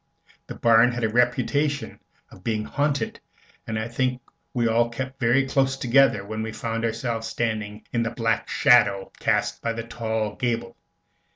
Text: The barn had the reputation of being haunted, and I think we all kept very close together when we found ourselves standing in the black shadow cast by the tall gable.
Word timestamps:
The 0.47 0.55
barn 0.55 0.91
had 0.93 1.03
the 1.03 1.09
reputation 1.09 1.99
of 2.31 2.43
being 2.43 2.65
haunted, 2.65 3.19
and 3.67 3.77
I 3.77 3.87
think 3.87 4.19
we 4.51 4.67
all 4.67 4.89
kept 4.89 5.19
very 5.19 5.47
close 5.47 5.77
together 5.77 6.25
when 6.25 6.41
we 6.41 6.51
found 6.53 6.83
ourselves 6.85 7.27
standing 7.27 7.85
in 7.93 8.01
the 8.01 8.09
black 8.09 8.49
shadow 8.49 9.11
cast 9.19 9.61
by 9.61 9.73
the 9.73 9.83
tall 9.83 10.35
gable. 10.37 10.75